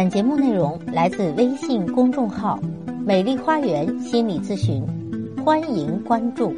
[0.00, 2.58] 本节目内容来自微信公众号
[3.04, 4.82] “美丽花园心理咨询”，
[5.44, 6.54] 欢迎关注。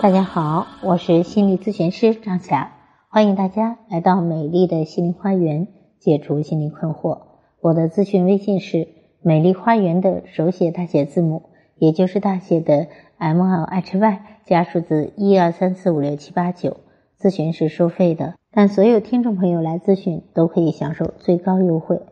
[0.00, 2.70] 大家好，我是心理咨询师张霞，
[3.08, 5.66] 欢迎大家来到美丽的心灵花园，
[5.98, 7.22] 解除心理困惑。
[7.60, 8.86] 我的咨询微信是
[9.20, 12.86] “美丽花园”的手写大写字母，也就是大写的
[13.18, 16.76] M L H Y 加数字一二三四五六七八九。
[17.22, 18.34] 咨询是收费的。
[18.50, 22.02] 但所有听众朋友来咨询都可以享受最高优惠。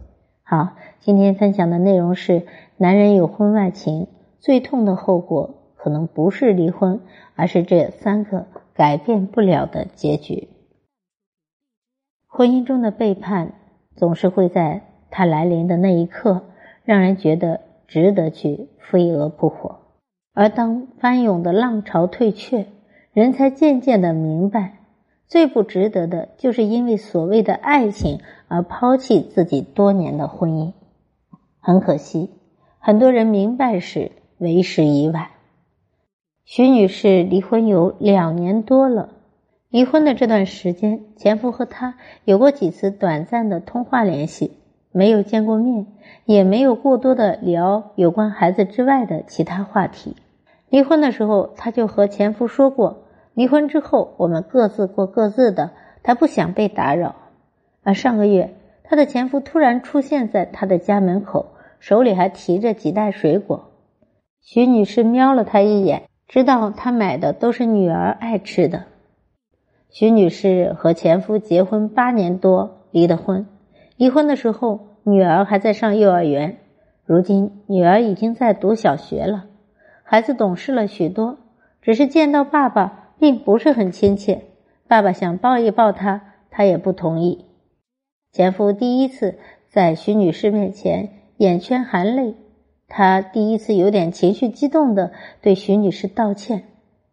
[0.44, 2.46] 好，今天分享的内容是：
[2.76, 4.06] 男人有婚外情，
[4.38, 7.00] 最痛的后果可能不是离婚，
[7.34, 10.48] 而是这三个改变不了的结局。
[12.28, 13.54] 婚姻中的背叛
[13.96, 16.42] 总是会在它来临的那一刻，
[16.84, 19.80] 让人觉得值得去飞蛾扑火，
[20.32, 22.66] 而当翻涌的浪潮退却，
[23.12, 24.79] 人才渐渐的明白。
[25.30, 30.72] 最不值得的就是因为所谓的爱情而抛弃自己多年的婚姻。
[31.60, 32.30] 很可惜，
[32.80, 35.28] 很多人明白时为时已晚。
[36.44, 39.10] 徐女士离婚有两年多了，
[39.68, 44.58] 离婚的这段时间，前夫和她有过几次短暂的通话联系，
[44.90, 45.86] 没有见过面，
[46.24, 50.16] 也没有过多的聊有关孩子之外的其他话题。
[50.70, 53.04] 离婚的时候，她就和前夫说过。
[53.40, 55.70] 离婚之后，我们各自过各自的，
[56.02, 57.16] 她不想被打扰。
[57.82, 61.46] 而上个月，她的前夫突然出现在她的家门口，
[61.78, 63.70] 手里还提着几袋水果。
[64.42, 68.84] 徐女士瞄了他一眼，知道他买的都是女儿爱吃的。
[69.88, 73.46] 徐女士和前夫结婚八年多，离的婚。
[73.96, 76.58] 离婚的时候，女儿还在上幼儿园，
[77.06, 79.46] 如今女儿已经在读小学了，
[80.02, 81.38] 孩子懂事了许多，
[81.80, 82.99] 只是见到爸爸。
[83.20, 84.46] 并不是很亲切，
[84.88, 87.44] 爸爸想抱一抱她，她也不同意。
[88.32, 92.34] 前夫第一次在徐女士面前眼圈含泪，
[92.88, 96.64] 他第一次有点情绪激动的对徐女士道歉，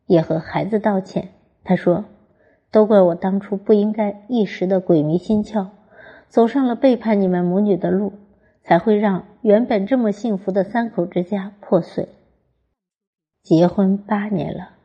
[0.06, 1.29] 也和孩子道歉。
[1.63, 2.06] 他说
[2.72, 5.68] ：“都怪我当初不应该一时的鬼迷心窍，
[6.29, 8.13] 走上了背叛你们母女的路，
[8.63, 12.07] 才会让原本这么幸福的三口之家破碎。”
[13.44, 14.76] 结婚八年了。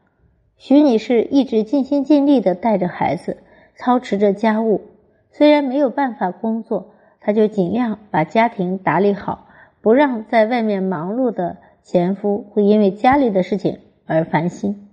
[0.56, 3.38] 徐女士一直尽心尽力的带着孩子，
[3.74, 4.82] 操持着家务。
[5.30, 9.48] 虽然没有办法工作，她就尽量把家庭打理好，
[9.80, 14.88] 不让在外面忙碌的前夫会因为家里的事情而烦心。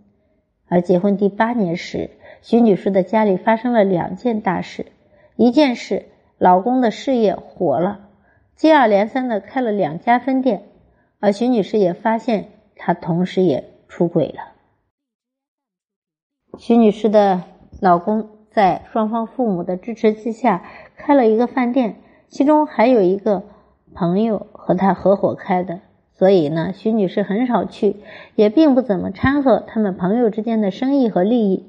[0.67, 2.09] 而结婚第八年时，
[2.41, 4.85] 徐女士的家里发生了两件大事：
[5.35, 6.05] 一件事，
[6.37, 8.07] 老公的事业火了，
[8.55, 10.61] 接二连三的开了两家分店；
[11.19, 14.48] 而徐女士也发现他同时也出轨了。
[16.59, 17.43] 徐女士的
[17.79, 20.65] 老公在双方父母的支持之下
[20.97, 21.95] 开了一个饭店，
[22.27, 23.43] 其中还有一个
[23.95, 25.79] 朋友和他合伙开的，
[26.11, 27.95] 所以呢，徐女士很少去，
[28.35, 31.65] 也并不怎么掺和他们朋友之间的生意和利益。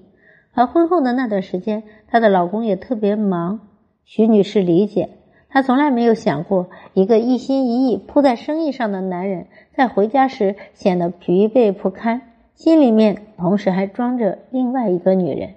[0.55, 3.61] 而婚后的那段时间，她的老公也特别忙。
[4.05, 5.11] 徐女士理解，
[5.49, 12.23] 她从来没有想过一个一心一意扑在生意上的男人，在回家时显得疲惫不堪。
[12.61, 15.55] 心里面同时还装着另外一个女人，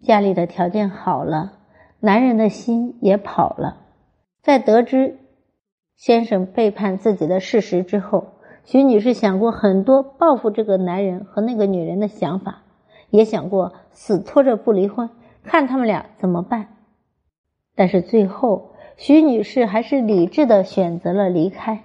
[0.00, 1.54] 家里的条件好了，
[1.98, 3.78] 男人的心也跑了。
[4.40, 5.18] 在得知
[5.96, 8.28] 先生背叛自己的事实之后，
[8.64, 12.62] 徐女士想过很多报复这个男人和那个女人的想法，
[13.10, 15.10] 也想过死拖着不离婚，
[15.42, 16.76] 看他们俩怎么办。
[17.74, 21.82] 但是最后，徐女士还是理智的选择了离开。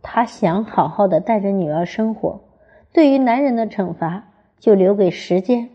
[0.00, 2.51] 她想好好的带着女儿生活。
[2.92, 4.24] 对于男人的惩罚，
[4.58, 5.70] 就留给时间，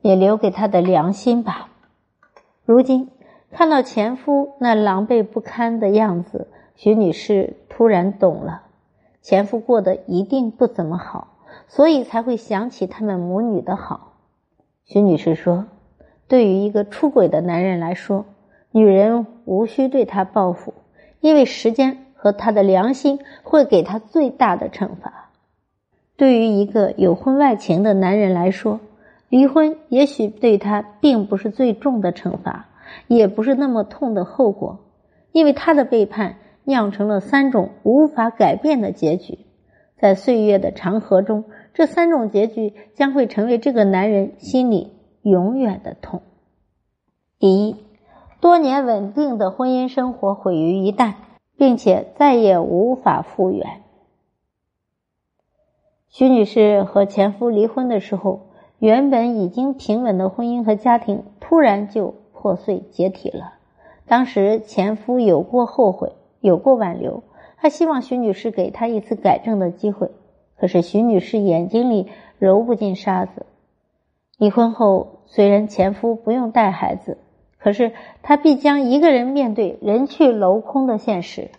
[0.00, 1.68] 也留给他的良心吧。
[2.64, 3.10] 如今
[3.50, 8.62] 看到前夫那狼狈不堪的样子，徐女士突然懂了：
[9.20, 11.36] 前夫过得一定不怎么好，
[11.68, 14.14] 所以才会想起他们母女的好。
[14.84, 15.66] 徐女士说
[16.26, 18.24] ：“对于一个出轨的男人来说，
[18.70, 20.72] 女人无需对他报复，
[21.20, 25.24] 因为时间和他的良心会给他最大的惩罚。”
[26.16, 28.80] 对于一个有婚外情的男人来说，
[29.28, 32.68] 离婚也许对他并不是最重的惩罚，
[33.06, 34.78] 也不是那么痛的后果，
[35.32, 39.40] 因为他的背叛酿成了三种无法改变的结局，
[39.98, 44.92] 在岁月的长河中，这三种结局将会成为这个男人心里
[45.22, 46.22] 永远的痛。
[47.38, 47.76] 第一，
[48.40, 51.14] 多年稳定的婚姻生活毁于一旦，
[51.58, 53.82] 并且再也无法复原。
[56.18, 58.46] 徐女士和前夫离婚的时候，
[58.78, 63.52] 原本已经平稳的婚姻和家庭突然就破碎解体了。
[64.06, 67.22] 当时前夫有过后悔，有过挽留，
[67.58, 70.10] 他希望徐女士给他一次改正的机会。
[70.58, 72.06] 可是徐女士眼睛里
[72.38, 73.44] 揉不进沙子。
[74.38, 77.18] 离婚后，虽然前夫不用带孩子，
[77.58, 77.92] 可是
[78.22, 81.50] 她必将一个人面对人去楼空的现实。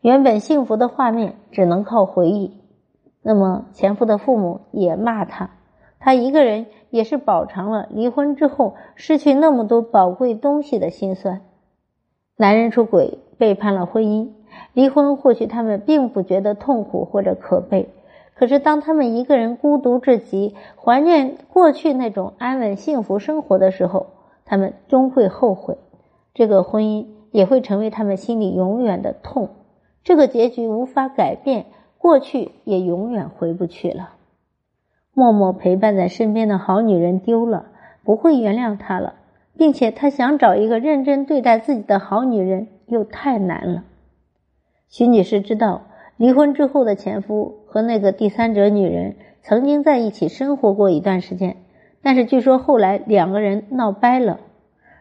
[0.00, 2.57] 原本幸福的画面只能靠回忆。
[3.22, 5.50] 那么前夫的父母也骂他，
[5.98, 11.40] 他一个人也是饱尝了离婚之后失去那么多宝贵东西的心酸。
[12.36, 14.30] 男人出轨背叛了婚姻，
[14.72, 17.88] 离婚或许他们并不觉得痛苦或者可悲。
[18.34, 24.06] 可是，当他们一个人孤独至极，怀念过去那种安稳幸福生活的时候，
[24.44, 25.76] 他们终会后悔，
[26.34, 29.48] 这个婚姻也会成为他们心里永远的痛。
[30.04, 31.66] 这个结局无法改变，
[31.98, 34.14] 过去也永远回不去了。
[35.12, 37.66] 默默陪伴在身边的好女人丢了，
[38.02, 39.14] 不会原谅他了，
[39.56, 43.84] 并且他想找一个认真对待自己的好女人又太难了。
[44.88, 45.82] 徐女士知道。
[46.18, 51.58] 离婚之后的前夫和那个第三者女人曾经在一起生活过一段时间，
[52.02, 54.40] 但是据说后来两个人闹掰了。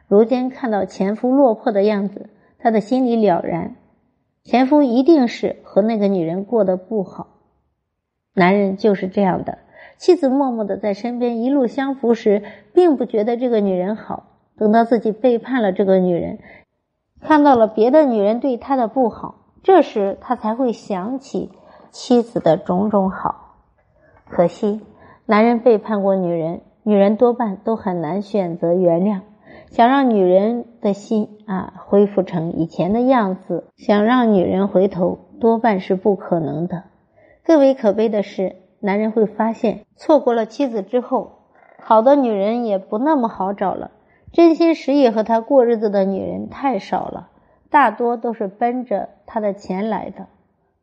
[0.07, 2.29] 如今看到前夫落魄的样子，
[2.59, 3.77] 他的心里了然，
[4.47, 7.27] 前夫一定是和那个女人过得不好。
[8.33, 9.57] 男人就是这样的，
[9.97, 14.23] 妻子默默的在身边一路相扶时，并不觉得这个女人好，
[14.57, 16.39] 等到自己背叛了这个女人，
[17.19, 19.35] 看到了别的女人对他的不好。
[19.63, 21.51] 这时他才会想起
[21.91, 23.57] 妻子的种种好，
[24.29, 24.79] 可惜
[25.25, 29.23] 男人背叛过女人，女人多半都很难选择原谅。
[29.69, 36.83] 想让女人的心啊恢复成以前的样子，想让女人回头，多半是不可能的。
[37.43, 41.39] 更为可悲的是，男人会发现错过了妻子之后，
[41.79, 43.91] 好的女人也不那么好找了，
[44.31, 47.29] 真心实意和他过日子的女人太少了。
[47.69, 50.27] 大多都是奔着他的钱来的，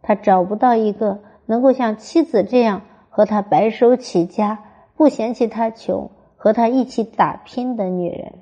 [0.03, 4.65] 他找不到一个能够像妻子这样和他白手起家、
[4.97, 8.35] 不嫌弃他穷、和他一起打拼的女人。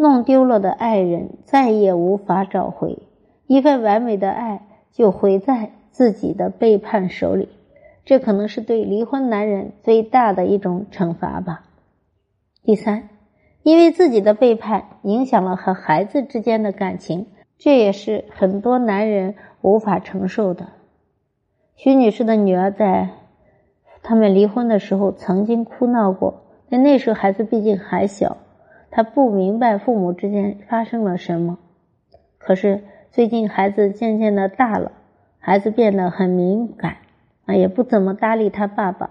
[0.00, 3.00] 弄丢了的爱人再也无法找回，
[3.48, 4.62] 一份完美的爱
[4.92, 7.48] 就毁在自己的背叛手里。
[8.04, 11.64] 这可能是对离婚男人最大的一种惩罚吧。
[12.62, 13.08] 第三，
[13.64, 17.26] 因为自己的背叛影响了和孩子之间的感情。
[17.58, 20.68] 这也是很多男人无法承受的。
[21.74, 23.08] 徐女士的女儿在
[24.04, 28.36] 他们离婚的时候曾经哭闹过，但那时候孩子毕竟还小，
[28.90, 31.58] 她不明白父母之间发生了什么。
[32.38, 34.92] 可是最近孩子渐渐的大了，
[35.38, 36.96] 孩子变得很敏感
[37.46, 39.10] 啊，也不怎么搭理他爸爸。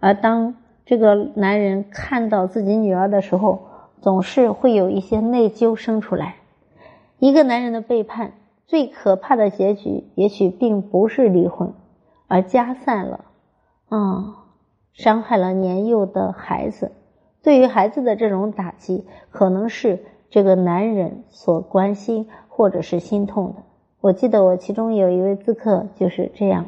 [0.00, 3.66] 而当这个男人看到自己女儿的时候，
[4.00, 6.36] 总是会有一些内疚生出来。
[7.18, 8.32] 一个男人的背叛，
[8.66, 11.72] 最可怕的结局，也许并不是离婚，
[12.28, 13.24] 而家散了，
[13.88, 14.44] 啊，
[14.92, 16.92] 伤害了年幼的孩子。
[17.46, 20.00] 对于孩子的这种打击，可能是
[20.30, 23.62] 这个男人所关心或者是心痛的。
[24.00, 26.66] 我记得我其中有一位咨客就是这样，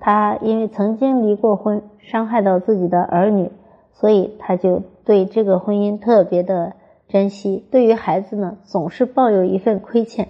[0.00, 3.50] 他因为曾经离过婚，伤害到自己的儿女，
[3.92, 6.72] 所以他就对这个婚姻特别的。
[7.08, 10.28] 珍惜对于孩子呢，总是抱有一份亏欠。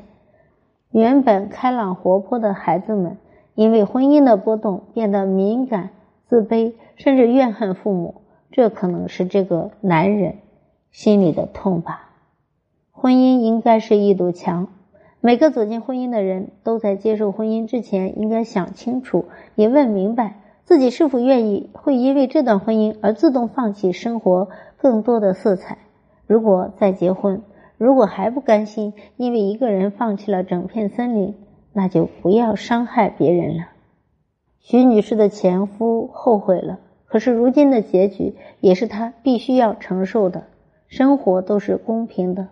[0.90, 3.18] 原本开朗活泼的孩子们，
[3.54, 5.90] 因为婚姻的波动变得敏感、
[6.26, 8.16] 自卑，甚至怨恨父母。
[8.50, 10.36] 这可能是这个男人
[10.90, 12.10] 心里的痛吧。
[12.92, 14.68] 婚姻应该是一堵墙，
[15.20, 24.48] 每个走进婚姻的人都在接受婚姻之前，应该想清楚，也问明白自己是否愿意会因为这段婚姻而自动放弃生活
[24.78, 25.78] 更多的色彩。
[26.26, 27.42] 如果再结婚，
[27.76, 31.34] 如果还不甘心，因为一个人放弃了整片森林，
[31.72, 33.68] 那就不要伤害别人了。
[34.58, 40.44] 徐女士的前夫后悔了，可是如今的结局也是他必须要承受的。
[40.88, 42.48] 生活都是公平的，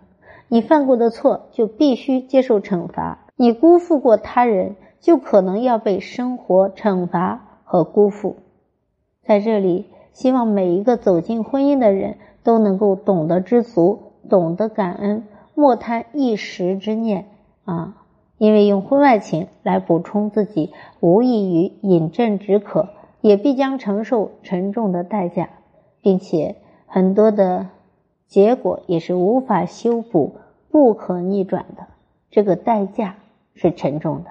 [0.47, 8.37] 你犯过的错就必须接受惩罚，你辜负过他人，就可能要被生活惩罚和辜负。
[9.23, 12.17] 在这里，希望每一个走进婚姻的人。
[12.45, 15.23] 都能够懂得知足，懂得感恩，
[15.55, 17.25] 莫贪一时之念
[17.63, 18.03] 啊！
[18.37, 22.89] 因为用婚外情来补充自己，无异于饮鸩止渴，
[23.25, 25.49] 也必将承受沉重的代价，
[25.99, 27.69] 并且很多的
[28.27, 30.35] 结果也是无法修补、
[30.69, 31.87] 不可逆转的。
[32.29, 33.15] 这个代价
[33.55, 34.29] 是沉重的。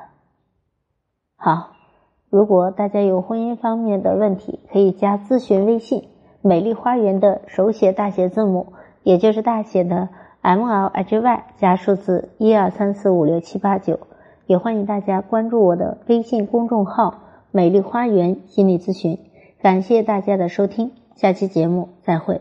[1.35, 1.73] 好，
[2.31, 6.05] 如果大家有婚姻方面的问题，可以加咨询微信。
[6.41, 10.09] 美丽花园的手写大写字母，也就是大写的
[10.41, 13.99] m l h y 加数字一二三四五六七八九，
[14.47, 17.23] 也欢迎大家关注我的微信公众号
[17.57, 19.17] “美丽花园心理咨询”。
[19.63, 22.41] 感谢大家的收听，下期节目再会。